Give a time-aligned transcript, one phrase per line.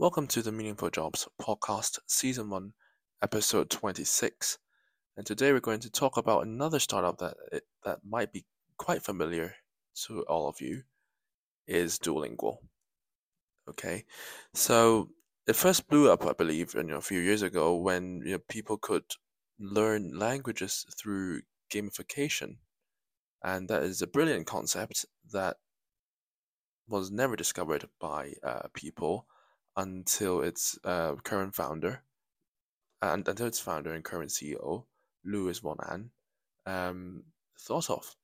[0.00, 2.74] Welcome to the Meaningful Jobs podcast, season one,
[3.20, 4.58] episode 26.
[5.16, 7.34] And today we're going to talk about another startup that
[7.84, 8.44] that might be
[8.76, 9.56] quite familiar
[10.06, 10.84] to all of you
[11.66, 12.58] is Duolingo.
[13.68, 14.04] Okay,
[14.54, 15.08] so
[15.48, 18.38] it first blew up, I believe, you know, a few years ago when you know,
[18.48, 19.02] people could
[19.58, 21.40] learn languages through
[21.74, 22.58] gamification,
[23.42, 25.56] and that is a brilliant concept that
[26.86, 29.26] was never discovered by uh, people
[29.78, 32.02] until its uh, current founder
[33.00, 34.84] and until its founder and current CEO,
[35.24, 36.10] Luis von Ahn,
[36.66, 37.22] um,
[37.60, 38.16] thought of.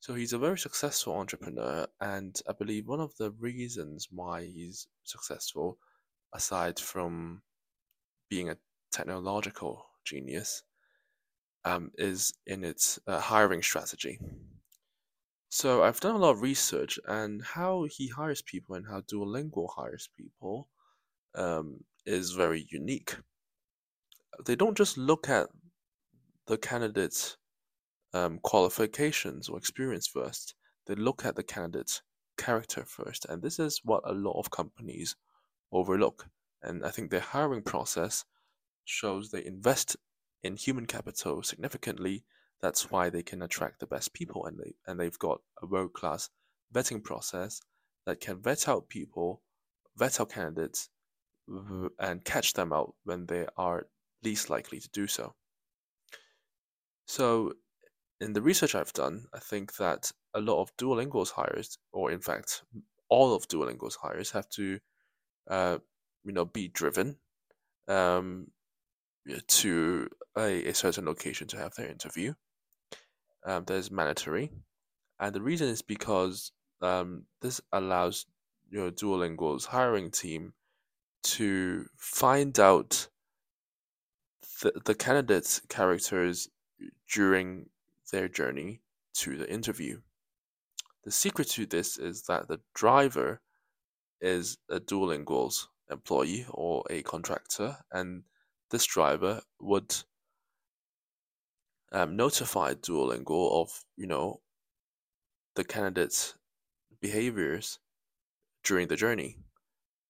[0.00, 4.86] So he's a very successful entrepreneur, and I believe one of the reasons why he's
[5.02, 5.78] successful,
[6.32, 7.42] aside from
[8.30, 8.58] being a
[8.92, 10.62] technological genius,
[11.64, 14.20] um, is in its uh, hiring strategy.
[15.50, 19.68] So I've done a lot of research and how he hires people and how Duolingo
[19.74, 20.68] hires people
[21.34, 23.16] um, is very unique.
[24.44, 25.48] They don't just look at
[26.46, 27.38] the candidate's
[28.12, 30.54] um, qualifications or experience first.
[30.86, 32.02] They look at the candidate's
[32.36, 35.16] character first, and this is what a lot of companies
[35.72, 36.26] overlook.
[36.62, 38.24] And I think their hiring process
[38.84, 39.96] shows they invest
[40.42, 42.24] in human capital significantly
[42.60, 45.92] that's why they can attract the best people, and they and they've got a world
[45.92, 46.30] class
[46.74, 47.60] vetting process
[48.06, 49.42] that can vet out people,
[49.96, 50.88] vet out candidates,
[51.98, 53.86] and catch them out when they are
[54.24, 55.34] least likely to do so.
[57.06, 57.52] So,
[58.20, 62.20] in the research I've done, I think that a lot of Duolingo's hires, or in
[62.20, 62.62] fact,
[63.08, 64.78] all of Duolingo's hires, have to,
[65.48, 65.78] uh,
[66.24, 67.16] you know, be driven
[67.86, 68.48] um,
[69.46, 72.34] to a, a certain location to have their interview
[73.48, 74.52] um, that is mandatory,
[75.18, 78.26] and the reason is because um, this allows
[78.70, 80.52] your Duolingo's hiring team
[81.22, 83.08] to find out
[84.62, 86.48] the, the candidates' characters
[87.12, 87.70] during
[88.12, 88.80] their journey
[89.14, 90.00] to the interview.
[91.04, 93.40] The secret to this is that the driver
[94.20, 98.24] is a Duolingo's employee or a contractor, and
[98.70, 99.96] this driver would
[101.92, 104.40] um, notified Duolingo of you know
[105.54, 106.34] the candidates'
[107.00, 107.78] behaviors
[108.64, 109.38] during the journey.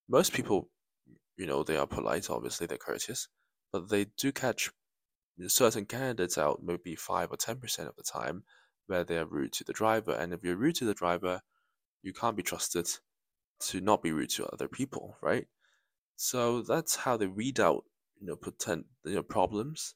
[0.08, 0.68] Most people,
[1.36, 2.30] you know, they are polite.
[2.30, 3.28] Obviously, they're courteous,
[3.72, 4.70] but they do catch
[5.46, 8.42] certain candidates out maybe five or ten percent of the time
[8.86, 10.12] where they are rude to the driver.
[10.12, 11.42] And if you're rude to the driver,
[12.02, 12.88] you can't be trusted
[13.60, 15.46] to not be rude to other people, right?
[16.16, 17.84] So that's how they weed out,
[18.20, 19.94] you know, potent, you know, problems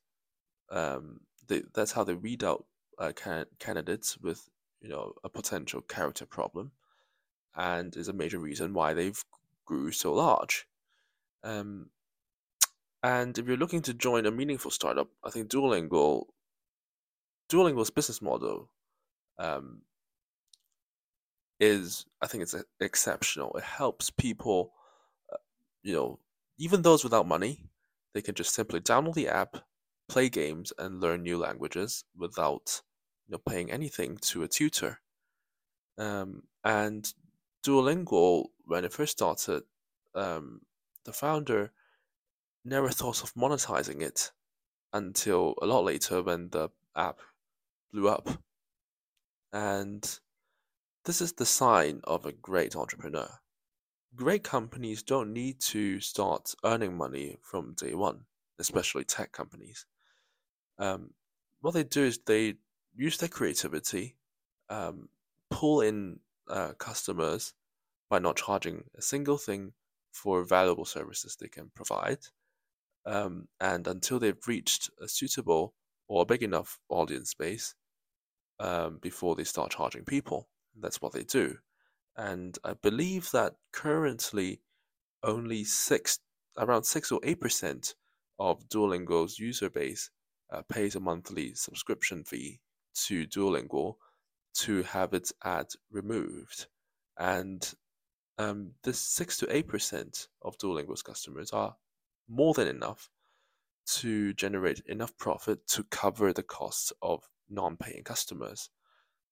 [0.70, 2.64] um, they, that's how they weed out
[2.98, 4.48] uh, can, candidates with
[4.80, 6.72] you know a potential character problem,
[7.56, 9.22] and is a major reason why they've
[9.64, 10.66] grew so large.
[11.44, 11.90] Um,
[13.02, 16.26] and if you're looking to join a meaningful startup, I think Duolingo,
[17.50, 18.70] Duolingo's business model,
[19.38, 19.82] um,
[21.58, 23.56] is I think it's exceptional.
[23.56, 24.72] It helps people,
[25.32, 25.38] uh,
[25.82, 26.18] you know,
[26.58, 27.64] even those without money,
[28.14, 29.56] they can just simply download the app,
[30.08, 32.82] play games and learn new languages without
[33.26, 35.00] you know, paying anything to a tutor.
[35.98, 37.12] Um, and
[37.64, 39.62] Duolingo, when it first started,
[40.14, 40.60] um,
[41.04, 41.72] the founder
[42.64, 44.30] never thought of monetizing it
[44.92, 47.20] until a lot later when the app
[47.92, 48.28] blew up.
[49.52, 50.18] And
[51.04, 53.28] this is the sign of a great entrepreneur.
[54.14, 58.20] Great companies don't need to start earning money from day one,
[58.58, 59.86] especially tech companies
[60.82, 61.10] um,
[61.60, 62.54] what they do is they
[62.94, 64.16] use their creativity,
[64.68, 65.08] um,
[65.48, 67.54] pull in uh, customers
[68.10, 69.72] by not charging a single thing
[70.10, 72.18] for valuable services they can provide.
[73.06, 75.74] Um, and until they've reached a suitable
[76.08, 77.74] or big enough audience base
[78.58, 80.48] um, before they start charging people.
[80.80, 81.58] That's what they do.
[82.16, 84.60] And I believe that currently
[85.22, 86.18] only six,
[86.58, 87.94] around six or eight percent
[88.38, 90.10] of Duolingo's user base
[90.52, 92.60] uh, pays a monthly subscription fee
[92.94, 93.94] to Duolingo
[94.54, 96.66] to have its ad removed.
[97.18, 97.72] And
[98.38, 101.76] um, this 6 to 8% of Duolingo's customers are
[102.28, 103.10] more than enough
[103.84, 108.70] to generate enough profit to cover the costs of non paying customers.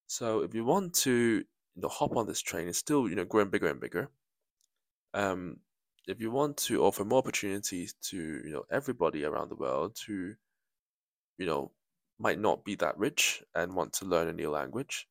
[0.06, 1.44] So if you want to
[1.74, 4.10] you know, hop on this train, it's still you know growing bigger and bigger.
[5.14, 5.58] Um,
[6.08, 10.34] if you want to offer more opportunities to you know everybody around the world to
[11.40, 11.72] you know,
[12.18, 15.08] might not be that rich and want to learn a new language,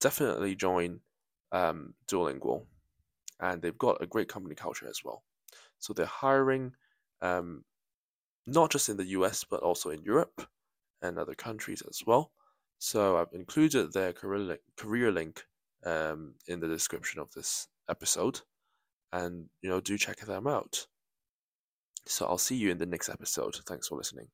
[0.00, 1.00] definitely join
[1.52, 2.64] um, Duolingo.
[3.38, 5.22] And they've got a great company culture as well.
[5.78, 6.72] So they're hiring
[7.22, 7.64] um,
[8.46, 10.48] not just in the US but also in Europe
[11.00, 12.32] and other countries as well.
[12.78, 15.44] So I've included their career link, career link
[15.84, 18.40] um, in the description of this episode,
[19.12, 20.86] and you know do check them out.
[22.04, 23.56] So I'll see you in the next episode.
[23.66, 24.28] Thanks for listening.